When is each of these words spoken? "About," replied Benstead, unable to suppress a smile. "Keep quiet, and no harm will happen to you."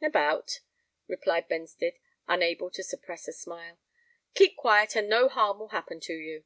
"About," 0.00 0.60
replied 1.08 1.48
Benstead, 1.48 1.94
unable 2.28 2.70
to 2.70 2.84
suppress 2.84 3.26
a 3.26 3.32
smile. 3.32 3.80
"Keep 4.34 4.56
quiet, 4.56 4.94
and 4.94 5.08
no 5.08 5.28
harm 5.28 5.58
will 5.58 5.70
happen 5.70 5.98
to 6.02 6.14
you." 6.14 6.44